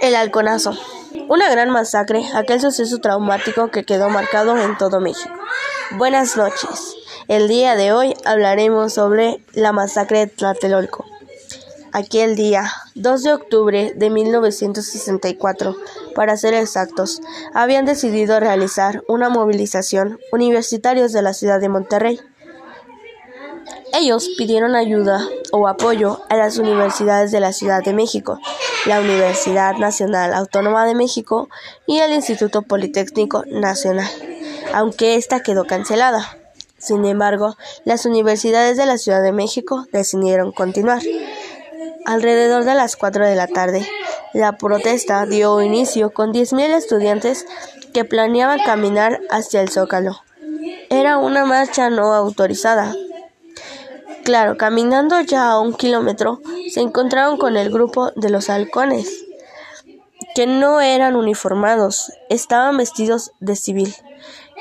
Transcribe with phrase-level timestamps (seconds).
[0.00, 0.78] El halconazo.
[1.28, 5.34] Una gran masacre, aquel suceso traumático que quedó marcado en todo México.
[5.96, 6.94] Buenas noches.
[7.26, 11.04] El día de hoy hablaremos sobre la masacre de Tlatelolco.
[11.92, 15.76] Aquel día, 2 de octubre de 1964,
[16.14, 17.20] para ser exactos,
[17.52, 22.20] habían decidido realizar una movilización universitarios de la ciudad de Monterrey
[23.94, 28.38] ellos pidieron ayuda o apoyo a las universidades de la Ciudad de México,
[28.88, 31.50] la Universidad Nacional Autónoma de México
[31.86, 34.08] y el Instituto Politécnico Nacional,
[34.72, 36.38] aunque esta quedó cancelada.
[36.78, 37.54] Sin embargo,
[37.84, 41.02] las universidades de la Ciudad de México decidieron continuar.
[42.06, 43.86] Alrededor de las 4 de la tarde,
[44.32, 47.44] la protesta dio inicio con 10.000 estudiantes
[47.92, 50.22] que planeaban caminar hacia el Zócalo.
[50.88, 52.94] Era una marcha no autorizada,
[54.28, 59.24] Claro, caminando ya a un kilómetro, se encontraron con el grupo de los halcones,
[60.34, 63.94] que no eran uniformados, estaban vestidos de civil,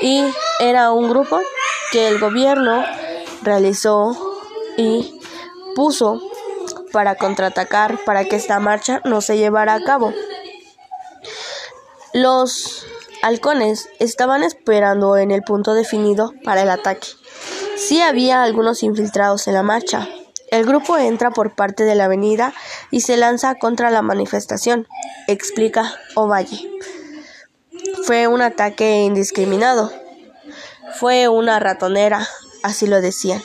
[0.00, 0.24] y
[0.60, 1.40] era un grupo
[1.90, 2.84] que el gobierno
[3.42, 4.16] realizó
[4.76, 5.18] y
[5.74, 6.22] puso
[6.92, 10.12] para contraatacar para que esta marcha no se llevara a cabo.
[12.14, 12.86] Los
[13.24, 17.08] halcones estaban esperando en el punto definido para el ataque.
[17.76, 20.08] Sí había algunos infiltrados en la marcha.
[20.50, 22.54] El grupo entra por parte de la avenida
[22.90, 24.86] y se lanza contra la manifestación,
[25.26, 26.70] explica Ovalle.
[28.04, 29.92] Fue un ataque indiscriminado.
[30.98, 32.26] Fue una ratonera,
[32.62, 33.42] así lo decían.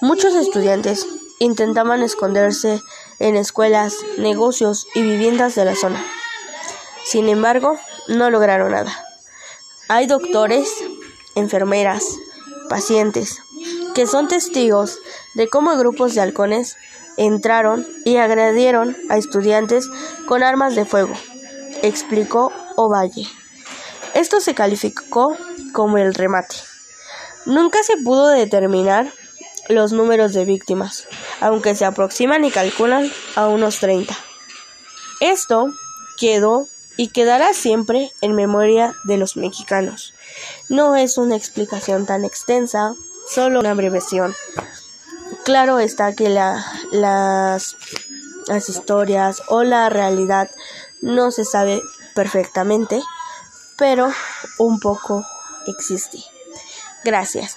[0.00, 1.06] Muchos estudiantes
[1.40, 2.80] intentaban esconderse
[3.18, 6.04] en escuelas, negocios y viviendas de la zona.
[7.04, 8.92] Sin embargo, no lograron nada.
[9.88, 10.68] Hay doctores,
[11.34, 12.04] enfermeras,
[12.68, 13.38] pacientes,
[13.94, 14.98] que son testigos
[15.34, 16.76] de cómo grupos de halcones
[17.16, 19.88] entraron y agredieron a estudiantes
[20.26, 21.14] con armas de fuego,
[21.82, 23.26] explicó Ovalle.
[24.14, 25.36] Esto se calificó
[25.72, 26.56] como el remate.
[27.44, 29.12] Nunca se pudo determinar
[29.68, 31.08] los números de víctimas,
[31.40, 34.16] aunque se aproximan y calculan a unos 30.
[35.20, 35.66] Esto
[36.18, 40.14] quedó y quedará siempre en memoria de los mexicanos.
[40.68, 42.92] No es una explicación tan extensa,
[43.32, 44.34] solo una abreviación.
[45.44, 47.76] Claro está que la, las,
[48.48, 50.50] las historias o la realidad
[51.00, 51.80] no se sabe
[52.16, 53.00] perfectamente,
[53.76, 54.12] pero
[54.58, 55.24] un poco
[55.66, 56.18] existe.
[57.04, 57.56] Gracias.